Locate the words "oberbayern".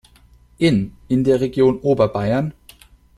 1.81-2.55